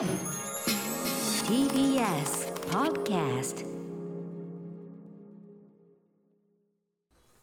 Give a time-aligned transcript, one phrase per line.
[0.00, 0.08] TBS
[2.70, 3.66] Podcast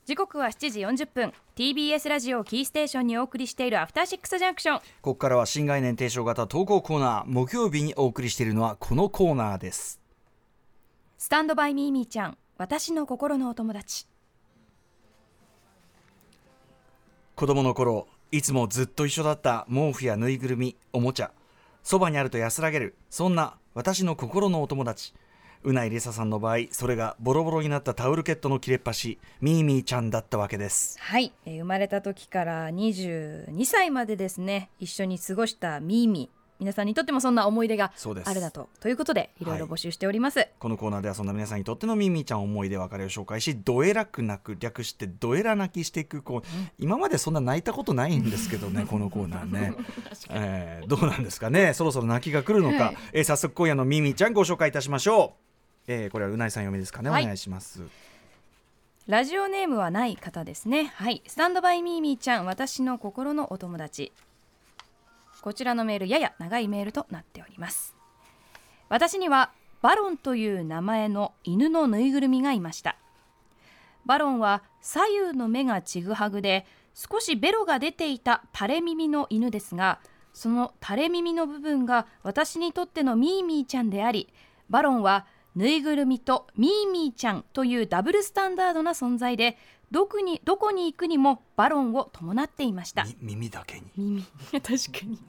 [0.05, 1.33] 時刻は7時40分。
[1.55, 10.01] TBS ラジオキーステーションにお送りしているアフターシックスジャンクションここからは新概念提唱型投稿コーナー木曜日にお送りしているのはこのコーナーです。
[11.19, 14.07] スタンドバイミーミーちゃん私の心のお友達。
[17.35, 21.31] 子供の頃いつもずっと一緒だった毛布やぬいぐるみおもちゃ
[21.87, 22.95] そばにあると安らげる。
[23.09, 25.13] そんな私の心のお友達。
[25.63, 30.99] うないりささんの場合それがボロボロになったタオルケットの切れっ端ミーミーちゃんだったわけです。
[30.99, 36.36] はい、え生まれた時から22歳までですね一緒に過ごしたみーみー。
[36.59, 37.91] 皆さんにとってもそんな思い出が
[38.25, 38.69] あるだと。
[38.79, 39.45] ということでい。
[39.45, 46.41] ろいろ募集しております、このコーナーではそんな皆さんにとってのミーミーちゃん思い出別れを紹介しどえらく泣く略してどえら泣きしていくこう
[46.79, 49.73] 今までそんな泣いたことないんですけどね このコーナーね、
[50.29, 51.73] えーどうなんですかね？
[51.73, 52.97] そろそろ泣きが来るのか、はい。
[53.13, 55.35] えー早速今夜のミーミーちゃんご紹介いたしましょ
[55.87, 57.23] う、えーこれはうないさん読みですかね、はい。
[57.23, 57.81] お願いします。
[59.07, 60.91] ラジオネームはない方ですね。
[60.95, 61.23] はい。
[61.27, 64.11] スタンドバイミーミーちゃん私の心のお友達
[65.47, 67.95] こちらのメールやや長いメールとなっております。
[68.89, 72.97] 私にはバロンという名前の犬のぬいぐるみがいました。
[74.05, 80.01] バロンは左右の目がちぐはぐで少しベロが出ていた垂れ耳の犬ですが
[80.33, 84.27] その垂れ耳の部分が私にとってのミーミーちゃんであり
[84.69, 85.27] バロンは
[85.57, 89.57] ぬいぐるみとミーミーちゃんというダブルスタンダードな存在で
[89.89, 93.05] どこにどこに行くにもバロンを伴っていました。
[93.05, 93.87] み耳だけに。
[93.97, 94.23] 耳。
[94.51, 94.71] 確か
[95.07, 95.19] に、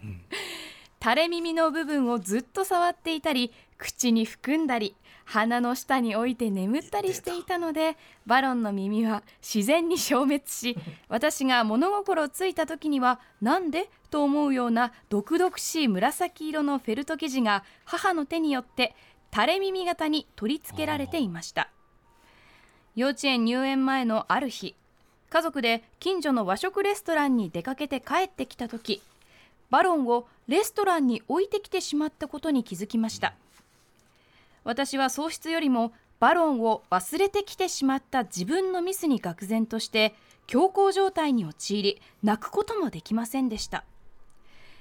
[1.03, 10.77] 垂れ耳の部分をずっと触っていたり口に含んだり鼻の下に置いて眠ったりしていたのでバロンの耳は自然に消滅し
[11.09, 13.89] 私が物心ついた時にはなんで？
[14.11, 18.95] と思うような毒々しい紫色のフェルト生地が母の手によって
[19.33, 21.71] 垂れ耳型に取り付けられていました。
[22.97, 24.75] 幼稚園入園前のある日
[25.31, 29.01] 家族で近所の和食レストランに出かけて帰ってきた時
[29.71, 33.35] バロンをレストランに置いてきてしまったことに気づきました。
[34.65, 40.15] 私は喪失よりもバロンを忘れてきてしまった自分のミスに愕然として
[40.47, 43.85] 強行状態に陥り泣くこともできませんでした。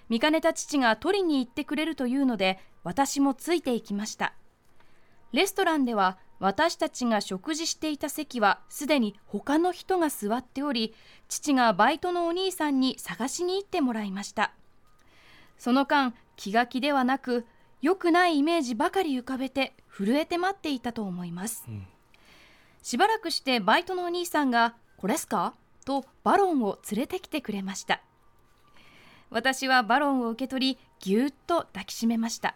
[0.10, 4.34] 見かねた父が取りに行ってくれるというので私もついていきました。
[5.38, 10.96] レストランでは私たちが食事していた席はすでに他の人が座っており
[11.28, 14.52] 父がバイトのお兄さんに探しに行ってもらいました。
[15.60, 17.46] その間気が気ではなく
[17.84, 21.68] 良くないイメージばかり浮かべて震えて待っていたと思います、
[22.82, 25.54] しばらくしてバイトのお兄さんが「これっすか?」
[25.86, 28.02] とバロンを連れてきてくれました。
[29.30, 32.56] 私はバロンを受け取りぎゅーっと抱きしめました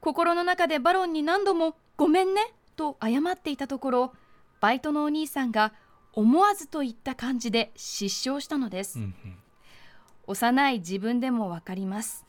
[0.00, 4.14] 心の中でバロンに何度も「ごめんね」と謝っていたところ
[4.60, 5.72] バイトのお兄さんが
[6.12, 9.14] 思わずといった感じで失笑したのです、うん
[10.28, 12.24] 幼い自分でもわかります。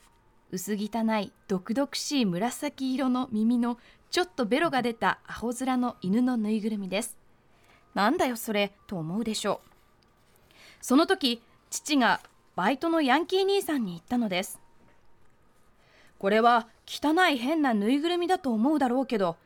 [0.50, 3.76] 薄汚い毒々しい紫色の耳の
[4.10, 7.18] ちょっとベロが出たアホ面の犬のぬいぐるみです。
[7.94, 10.54] なんだよそれと思うでしょう。
[10.80, 12.20] その時父が
[12.54, 14.60] バイトのヤンキー兄さんに言ったのです。
[16.18, 19.36] これは汚い変なぬいぐるみだと思うだろうけど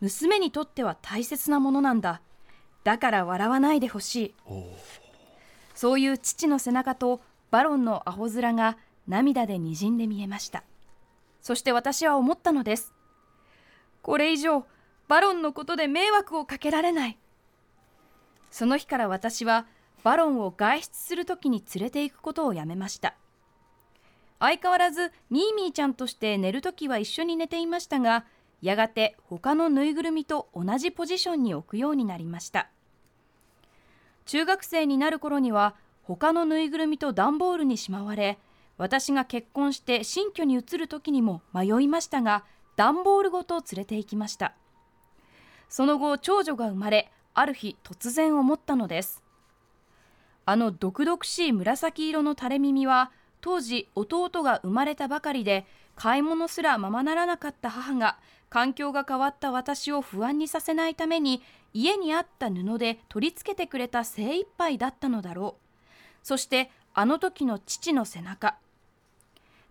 [0.00, 2.22] 娘にとっては大切なものなんだ。
[2.84, 4.34] だから笑わないでほしい。
[5.74, 7.20] そういう父の背中と
[7.50, 8.76] バロンのアホ面が
[9.06, 10.64] 涙でにじんで見えました。
[11.40, 12.92] そして私は思ったのです。
[14.02, 14.64] これ以上
[15.08, 17.18] バロンのことで迷惑をかけられない。
[18.50, 19.66] その日から私は
[20.02, 23.14] バロンを外出するときに連れて行くことをやめました
[24.42, 28.24] 相変わらずミーミーちゃんとして寝るときは一緒に寝ていましたが
[28.60, 32.68] やがて他のぬいぐるみと同じポジションに置くようになりました。
[34.26, 38.40] 中学生になる頃には他のぬいぐるみと段ボールにしまわれ
[38.78, 42.44] 私が結婚して新居に移る時にも迷いましたが
[42.74, 44.54] 段ボールごと連れて行きました。
[45.68, 49.22] その後長女が生まれある日突然思ったのです。
[50.44, 53.12] あの毒々しい紫色の垂れ耳は
[53.42, 55.66] 当時弟が生まれたばかりで
[55.96, 58.16] 買い物すらままならなかった母が
[58.48, 61.42] 環境が変わった私を不安にさせないために
[61.74, 66.26] 家にあった布で取り付けてくれた精一杯だったのだろう。
[66.26, 68.56] そしてあの時の父の背中。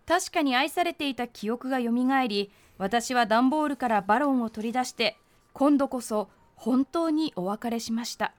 [0.06, 5.16] 確かに愛されていた記憶がよみがえり私は段ボールからバロンを取り出して
[5.54, 8.34] 今度こそ本当にお別れしました。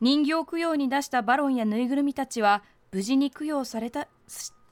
[0.00, 4.06] 人形供養に出したバロンやぬいぐるみたちは無事に供養された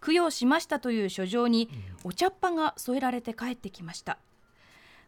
[0.05, 1.71] 供養しましたという書状に
[2.05, 4.19] お茶っ葉が添えられて帰ってきました。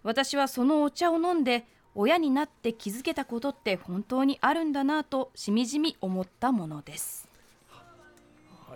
[0.03, 7.29] 私はそのお茶を飲んで親になって気づけたことって本当にあるんだなとしみじみ思ったものです。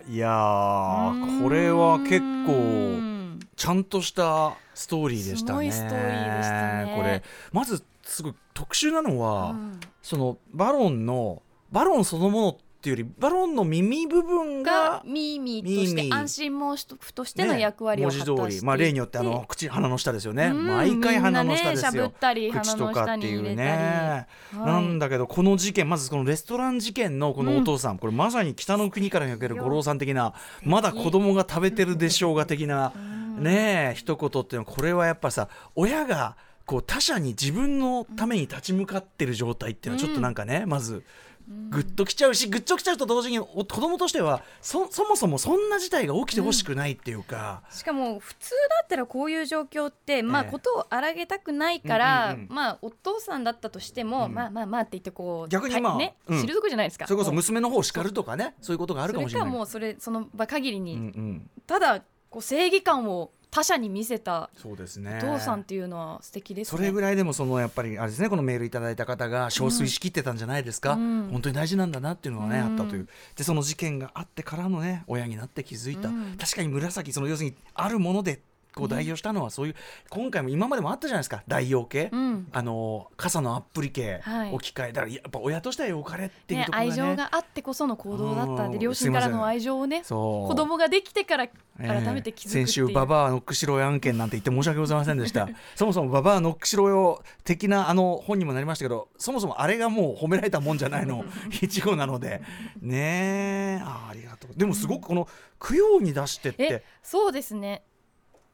[0.07, 5.73] いやーこれは結う構んちゃんとしたストーリーでしたね。
[5.73, 6.95] ストーリーでしたね。
[6.95, 7.23] これ
[7.53, 9.81] まずすごい特殊なのは、うん。
[10.03, 11.43] そのバロンの
[11.73, 18.31] バロンそのものっていうよりバロンの耳部分ががミーミーとして安心毛布としての役割を果たして。
[18.31, 32.93] いて、文字通り、まあ、例によってあの口鼻の下ですよね、うん毎回鼻の下ですよ、ったり口とかっていうね、はいなんだけどこの事件まずこのレストラン事件のこのお父さん、これまさに北の国からにおける五郎さん的なまだ子供が食べてるでしょうが的な
[33.39, 36.37] ねえ一言っていうのはこれはやっぱさ親が
[36.67, 41.05] こう他者に自分のために立ち向かってる状態っていうのはちょっとなんかね、まず
[41.49, 52.55] グッときちゃうしグッときちゃうと同時にお子供としてはそそもそもそんな事態が起きてほしくないっていうか、しかも普通だったらこういう状況って、まあええことを荒げたくないから、うんうんうん。
[52.55, 54.35] まあお父さんだったとしても、うん。
[54.35, 56.41] まあまあまあって言ってこう逆にまあたね、うん。
[56.41, 57.07] 退くじゃないですか。
[57.07, 59.51] それこそ娘の方を叱るとかねそういうことがあるかもしれない。
[59.51, 65.19] それかもうそれその場限りに、うんうん、ただこう正義感を他者に見せたそうですね。
[65.23, 66.77] お父さんっていうのは素敵ですね。
[66.77, 71.29] それぐらいでもそのやっぱりあれですねこのメールいただいた方が憔悴しきってたんじゃないですか、うん。
[71.33, 72.65] 本当に大事なんだなっていうのがね、うん。
[72.73, 73.09] あったという。
[73.35, 76.37] でその事件があってからのね親になって気づいた、うん。
[76.39, 78.43] 確かに紫その要するにあるもので
[78.77, 79.75] こう代表したのはそういう、
[80.11, 81.43] 今回も今までもあったじゃないですか。
[81.49, 82.47] 代用系、うん。
[82.53, 84.53] あの傘のアップリ系はい。
[84.53, 84.93] 置き換え。
[84.93, 86.91] だからやっぱ親としては良かれっていうねところがね。
[86.91, 88.73] 愛情があってこその行動だったんうん。
[88.73, 95.49] で両親からの愛情をね子供ができてからええ改めて気づくっていう、先週ババアノックしろよ案件なんて言って申し訳ございませんでした。
[95.75, 101.25] そもそもババアノックしろよ的なあの本にもなりましたけどそもそもあれがもう褒められたもんじゃないの。
[101.63, 102.43] 一語なので。
[102.83, 103.83] ねえ。
[103.83, 104.51] あありがとう。
[104.55, 105.27] でもすごくこの
[105.59, 107.83] 供養に出してっえてそうですね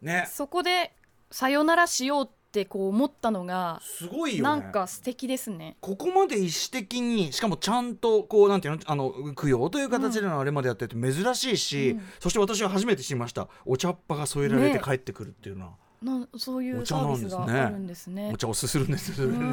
[0.02, 0.28] ね。
[0.30, 0.92] そこで
[1.30, 4.42] さよならしようってこう思ったのがすごいよね。
[4.42, 5.76] なんか素敵ですね。
[5.80, 12.02] ここまで意思的にしかもちゃんとこうなんていうのあの供養という形でのあれまでやってて珍しいし、うん。
[12.20, 13.48] そして私は初めて知りました。
[13.64, 15.72] お茶っ葉が添えられて帰ってくるっていうのは、
[16.02, 18.30] なそういうサービスがあるんですね。
[18.32, 19.36] お茶をすするんですよね。
[19.36, 19.52] うん。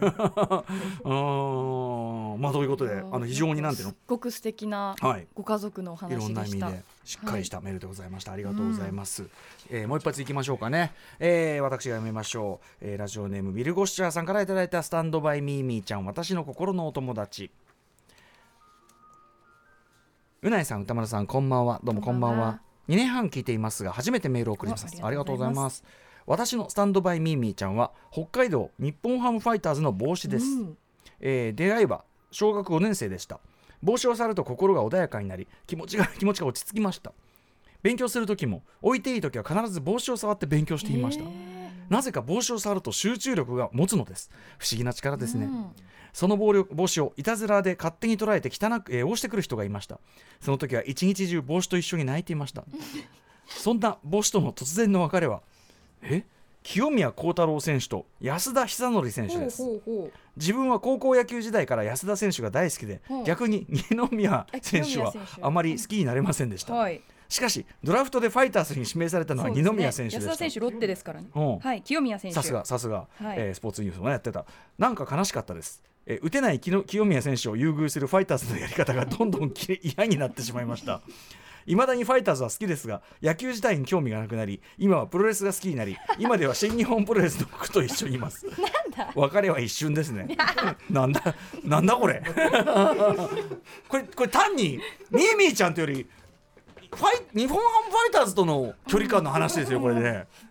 [2.40, 4.94] まあということであの非常になんていうすっごく素敵な
[5.34, 6.66] ご家族のおいろん話でした。
[6.66, 9.26] な意味でしっかりしたメールでございました、ありがとうございます、
[9.68, 17.50] えーもう一発いきましょうかね、えー私が読みましょう、えーラジオネームビルゴッシャーさんからいただいたスタンドバイミーミーちゃん私の心のお友達。
[20.42, 21.80] うないさん歌丸さんこんばんは。
[21.82, 22.60] どうもこんばんは
[22.90, 24.84] 2年半聞いていますが初めてメールを送ります。
[25.00, 25.76] おありがとうございます。
[25.76, 25.84] す。
[26.26, 30.76] 私のスタンドバイミーミーちゃんは北海道日本ハムファイターズの帽子です、うん。
[31.20, 32.02] えー出会いは
[32.32, 33.38] 小学5年生でした
[33.80, 37.12] 帽子を触ると心が穏やかになり気持ちが 気持ちが落ち着きました。
[37.82, 41.24] 勉強する時も置いていい時は必ず帽子を触って勉強していました、
[41.90, 44.30] なぜか帽子を触ると集中力が持つのです。
[44.58, 45.66] 不思議な力ですね、うん。
[46.12, 49.98] その帽帽子をいたずらで勝手に捉えて汚く、えー押してくる人がいました。
[50.40, 52.64] その時は一日中帽子と一緒に泣いていました。
[53.46, 55.42] そんな帽子との突然の別れは
[56.02, 56.24] え？
[56.62, 59.82] 清宮幸太郎選手と安田久典選手ほうですほう。
[59.84, 63.22] ほ自分は高校野球時代から安田選手が大好きで、う。
[63.22, 66.76] ん逆に二宮選手はあまり好きになれませんでした、う。
[66.76, 67.00] はい。
[67.30, 70.30] しかしドラフトでファイターズに指名されたのは二宮選手でした。
[70.32, 71.28] 安田選手ロッテですからね。
[71.34, 71.58] うん。
[71.60, 71.80] はい。
[71.82, 72.34] 清宮選手。
[72.34, 73.36] さすがさすが、はい。
[73.38, 74.44] えースポーツニュースもねやってた。
[74.78, 81.00] なんか悲しかったです、えー打てない清清宮選手を優遇するファイターズのやり方が どんどんき嫌になってしまいました。
[81.66, 88.46] いまだにファイターズは好きですが野球自体に興味がなくなり今はプロレスが好きになり今では新日本プロレスの服と一緒にいます。
[89.14, 90.36] 別れは一瞬ですね。
[90.88, 91.22] なんだ？
[91.62, 92.22] なんだこれ？
[93.88, 96.06] これこれ単にみーみーちゃんというより
[96.92, 100.26] ファイ日本ハムファイターズとの距離感の話ですよこれね。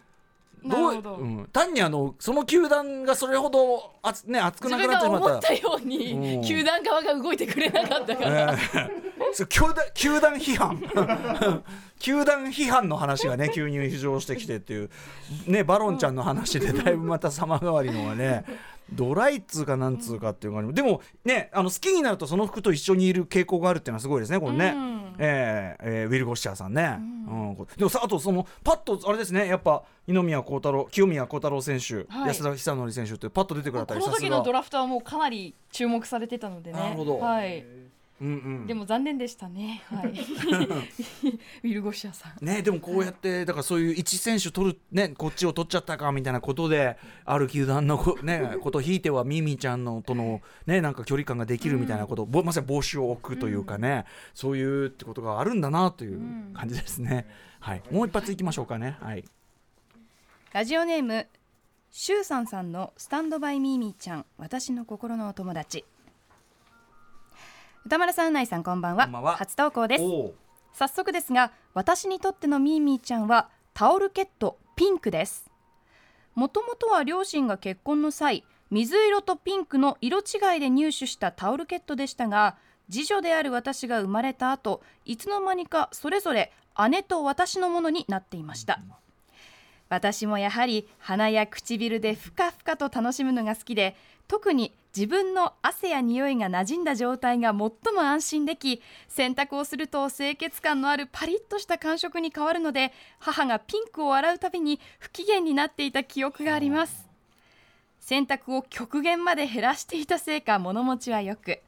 [0.64, 0.90] ど。
[0.90, 5.90] ううん、単にあのその球団がそれほど熱,、ね、熱く自なくなってしまった思ったよううん。
[5.90, 8.52] に球団側が動いてくれなかったから。
[8.52, 10.82] えーそう球団球団批判。
[12.00, 14.90] 球団批判の話がね急に浮上してきてっていう。
[15.46, 18.44] ねバロンちゃんの話でだいぶまた様変わりのがね
[18.92, 20.74] ドライっつうかなんつうかっていう感じ。
[20.74, 27.56] でもねあの好きになるとその服と一緒にいる傾向があるっていうのはすごいですねこれね、うんえーえーウィル・ゴッシャーさんね、うん。
[27.56, 32.28] こでもさあとそのパッとあれですねやっぱ二宮幸太郎清宮幸太郎選手、はい。
[32.30, 34.28] 安田久典選手ってパッと出てくれたこのりさすが。
[34.28, 36.80] 時のドラフトはもうかなり注目されてたのでね。
[36.80, 37.20] なるほど。
[37.20, 37.66] はい。
[38.22, 38.32] うんう
[38.64, 38.68] ん。
[38.68, 39.82] でも残念でしたね。
[39.86, 40.10] はい。
[41.64, 42.46] ウィル・ゴシアさん。
[42.46, 56.20] ね、でもこうやってだからそういう一選手取る、ね、こっちを取っちゃったかみたいなことである球団のこ,、ね、ことを引いてはミミちゃんのとの、ね、なんか距離感ができるみたいなこと、ぼまさに帽子を置くというかね、そういうってことがあるんだなという
[56.54, 57.28] 感じですね。
[57.60, 58.98] はい、もう一発いきましょうかね。
[59.02, 59.26] はい、
[60.54, 61.28] ラジオネーム
[61.92, 65.86] シュウさんさんのスタンドバイミーミーちゃん私の心のお友達
[67.86, 69.06] 歌丸さんうないさんこんばんは。
[69.06, 69.36] こんばんは。
[69.38, 70.04] 初投稿です。
[70.74, 75.50] 早速ですが私にとってのミーミーちゃんはタオルケットピンクです。
[76.36, 82.56] もともとは両親が結婚の際水色とピンクの色違いで入手したタオルケットでしたが
[82.90, 86.52] 次女である私が生まれた後いつの間にかそれぞれ
[86.90, 88.80] 姉と私のものになっていました。
[89.90, 93.96] 私もやはり鼻や唇でふかふかと楽しむのが好きで
[94.28, 107.08] 特に自分の汗や匂いが馴染んだ状態が最も安心でき洗濯をすると清潔感のあるパリッとした感触に変わるので母がピンクを洗うたびに不機嫌になっていた記憶があります。
[108.00, 111.60] 洗濯を極限まで減らしていたせいか物持ちはよく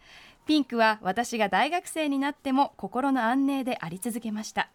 [0.47, 4.71] ピンクは私が大学生になっても心の安寧であり続けました。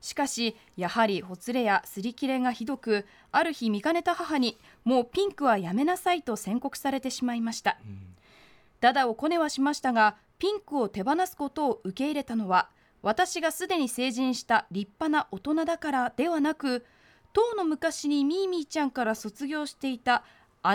[0.00, 7.78] しかしやはりほつれや擦り切れがひどくある日見かねた母にもうピンクはやめなさいと宣告されてしまいました、
[8.80, 12.70] ダダをこねはしましたがピンクを手放すことを受け入れたのは
[13.02, 16.84] 私がすでに成人した立派な大人だからではなく
[17.32, 20.24] 当の昔にミーミーちゃんから卒業していた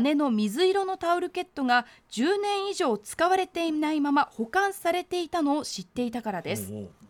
[0.01, 6.73] 姉の水色のタオルケットが10年以上使われていないまま保管されていたのを知っていたからです。
[6.73, 7.04] おう。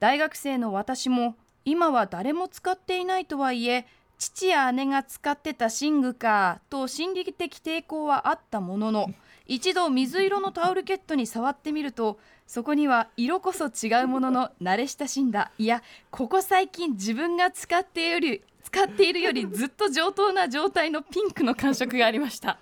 [0.00, 3.86] 大学生の私も今は誰も使っていないとはいえ
[4.18, 9.10] 父や姉が使ってた寝具かと心理的抵抗はあったものの
[9.46, 15.50] 一度水色のタオルケットに触ってみるとそこには色こそ違うものの慣れ親しんだ。
[15.58, 22.58] いやここ最近自分が使っているより使っているよりずっと上等な状態のピンクの感触がありました。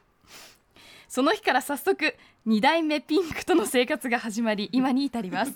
[1.09, 2.15] その日から早速
[2.47, 5.53] 2代目ピンクとの生活が始まり今に至ります。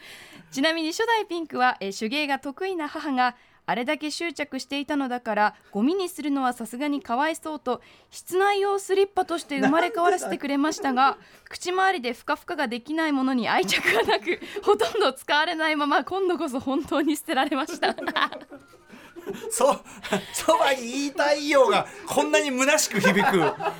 [0.50, 3.36] ちなみに初代ピンクは、えー手芸が得意な母が
[3.68, 11.18] あれだけ執着していたのだからゴミにするのはさすがにかわいそうと室内用スリッパとして生まれ変わらせてくれましたが
[11.50, 17.94] 口周りでふかふかができないものに愛着がなくほとんど使われないまま今度こそ本当に捨てられました。
[19.50, 19.78] そ
[20.32, 23.38] そばに言いたいようがこんなに虚しく響く。
[23.38, 23.74] わ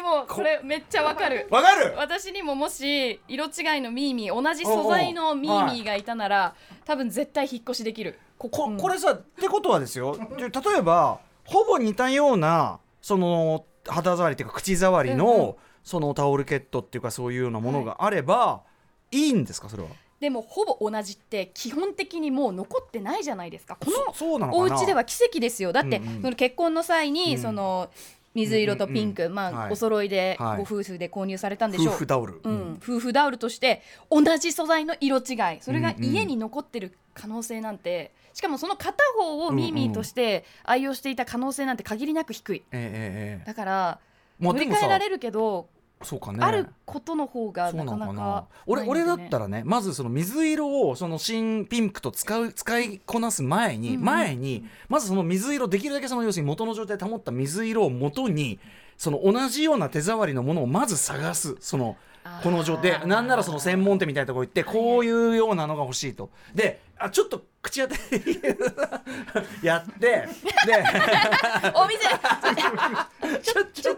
[0.00, 1.46] でもこれめっちゃわかる。
[1.50, 1.94] かる？
[1.98, 6.54] 私にももし色違いのミーミー同じ素材のミーミーがいたなら
[6.86, 8.18] 多分絶対引っ越しできる。
[8.38, 10.16] こここれさってことはですよ。
[10.38, 15.54] で例えばほぼ似たようなその肌触りっていうか口触りの、うんうん。
[15.82, 18.62] そのタオルケットっていうかそういうようなものがあれば、
[19.10, 19.68] い、いんですか？
[19.68, 19.88] それは。
[20.20, 23.76] でもほぼ同じって基本的にもう残ってないじゃないですか。
[23.76, 25.72] このおな家では奇跡ですよ。
[25.72, 26.22] だって、うんうん。
[26.22, 27.42] その結婚の際に、うん。
[27.42, 27.88] その
[28.34, 29.36] 水色とピンク、うんうんうん。
[29.36, 29.72] まあ、はい。
[29.72, 30.56] お揃いではい。
[30.58, 35.60] ご夫婦で購入されたんでしょう、夫婦タオル、うん、夫婦ダウルとして同じ素材の色違い。
[35.60, 42.62] それが家に残ってる可能性なんて、しかもその片方をミーミーとして愛用していた可能性なんて限りなく低い。
[42.72, 43.98] えええええだから
[44.40, 46.38] 乗り換えられるけど、えそうかね。
[46.42, 47.84] あることの方がなかな。
[47.84, 58.58] かなのかな俺俺だったららねまずその水色をその新ピンクと使う使いこなす前に、うんうん前にまずその水色できるだけその要するに元の状態で保った水色を元に
[58.96, 61.56] その同じような手触りのものをまず探す。
[61.60, 61.96] その
[62.42, 63.00] この状態。
[63.00, 66.30] でなんならその専門店みたいなとこ行ってこういうようなのが欲しいと。
[66.54, 67.96] であちょっと口当て
[69.62, 70.28] やってで
[71.74, 72.00] お店。
[73.42, 73.96] ちょちょ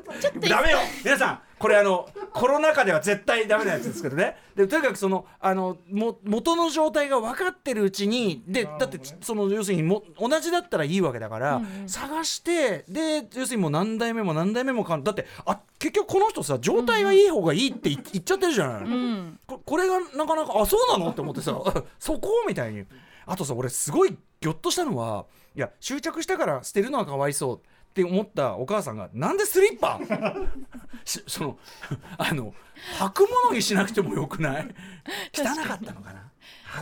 [0.48, 0.78] ダメよ。
[1.04, 19.38] 皆さんこれあのコロナ禍では絶対ダメなやつですけどねでとにかくそのあのも元の状態が分かってるうちにでだってその要するにも同じだったらいいわけだから、探してで要するにもう何代目も何代目もかんだってあ結局この人さ状態がいい方がいいって言言っちゃってるじゃない、うん。
[19.46, 21.10] ここれがなかなかあそうなの？
[21.10, 21.58] って思ってさ
[21.98, 22.44] そこ？
[22.46, 22.84] みたいに。
[23.26, 27.60] あとさ俺すごいギョッとしたのはいや執着したから捨てるのはかわいそう
[27.92, 30.00] って思ったお母さんがなんでスリッパ？
[31.04, 31.58] しその
[32.16, 32.54] あの
[32.98, 34.68] 履くものにしなくてもよくない？
[35.36, 36.22] 汚かったのかな？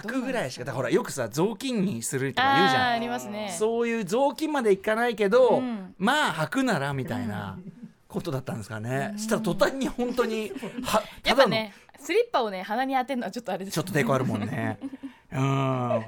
[0.02, 3.52] 履くぐらいしかだからほらよくさ雑巾にするとか言うじゃんりますね。
[3.58, 5.94] そういう雑巾までいかないけど、うん。
[5.98, 7.58] まあ履くならみたいな
[8.06, 10.52] ことだったんですかね、したら途端に本当に
[10.84, 14.78] はただのやっぱねスリッパをね鼻に当てるのはちょっとあれですちょっと抵抗あるもんね。
[15.32, 16.04] うん、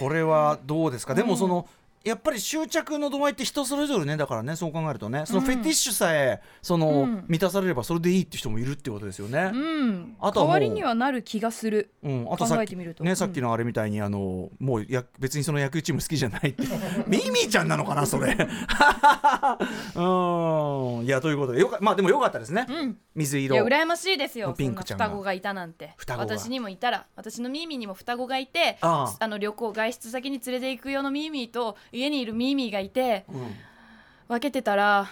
[0.00, 1.14] これはどうですか？
[1.14, 1.68] でもその、
[2.04, 5.24] やっぱり執着の度合いって人それぞれねだからねそう考えるとね。
[5.24, 7.24] そのフェティッシュさえその、うん。
[7.28, 9.50] 満たされればそれでいいって人もいるってことですよね。
[9.54, 10.16] うん。
[10.20, 11.94] あと代わりにはなる気がする。
[12.02, 13.04] うん、あとさっき考えてみると。
[13.04, 16.62] ね、さっきのあれみたいにあのもうや別にその野球チーム好きじゃないって。
[17.08, 18.36] ミーミーちゃんなのかなそれ。
[18.36, 20.00] う
[21.02, 21.04] ん。
[21.06, 22.90] いやということでよかまあでもよかったですね、うん。
[22.90, 23.56] い水色。
[23.56, 24.52] や羨ましいですよ。
[24.52, 25.94] ピンクちゃん双子がいたなんて。
[25.96, 26.38] 双子が。
[26.38, 29.28] 私にもいたら私のミーミーにも双子がいてああ。
[29.28, 33.54] の旅行外出先に連れて行く用のミーミーと家にいるミーミーがいてうん。
[34.28, 35.06] 分けてたら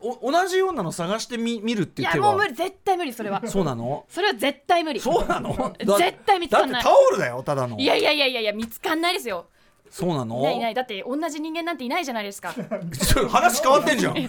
[0.00, 3.42] お同じようなの探してみ見るっていやもう無理絶対無理それは。
[3.46, 4.04] そうなの？
[4.08, 5.00] それは絶対無理。
[5.00, 5.54] そうなの？
[5.56, 6.82] だ 絶対見つかんない。
[6.84, 7.78] だってタオルだよただの。
[7.78, 9.46] いやいやいやいやいや見つかんないですよ。
[9.90, 10.40] そうなの？
[10.40, 12.52] いないいないだって同じ人間なんていないじゃないですか。
[13.30, 14.16] 話変わってんじゃん。
[14.20, 14.28] や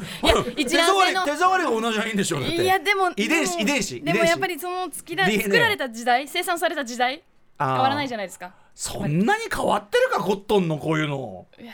[0.55, 2.63] 一手卵性の触り手触りが同じはいいんでしょうだって。
[2.63, 7.23] いやでも遺伝子遺伝子でもやっぱりその作ら DNA 作られた時代生産された時代
[7.59, 11.48] 変わらないじゃないですかそんなに変わってるかコットンのこういうの。
[11.60, 11.74] いや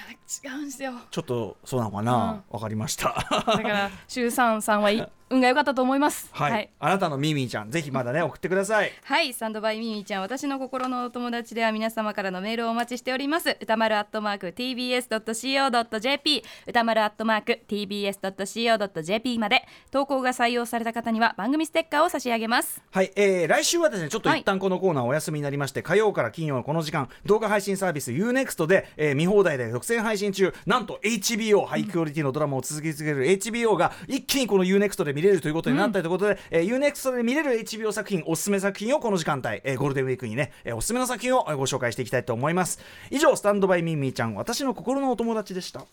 [0.49, 0.93] 違うんですよ。
[1.11, 2.45] ちょっとそうなのかな。
[2.49, 3.27] わ、かりました。
[3.29, 6.29] だから周さんさんはい運が良かったと思います。
[6.31, 6.69] はい、はい。
[6.79, 8.91] あなたのミミィちゃんぜひまだね送ってください。
[9.03, 13.57] はい、サンドバイミミちゃん、私の心のお友達では皆様からのメールをお待ちしております。
[13.59, 19.67] 歌丸アットマーク tbs.co.jp、歌丸アットマーク tbs.co.jp まで。
[19.91, 22.83] 投稿が採用された方には番組ステッカーを差し上げます。
[22.91, 30.53] はい、えー、来週はですねちょっとはい一旦このコーナーお休みになりまして、火曜から金曜のこの時間間動画配信サービス UNEXT で、えー見放題で独占配信中。
[30.65, 42.79] なんと HBO ハイクオリティのドラマを続け続ける HBO が一気にこの UNEXT で見れるということになったということで、えー UNEXT で見れる HBO 作品おすすめ作品をこの時間帯、えーゴールデンウィークにね、えーおすすめの作品をご紹介していきたいと思います。
[43.09, 45.85] 以上スタンドバイミンミーちゃん私の心のお友達でした。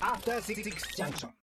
[0.00, 1.32] After Six Junction.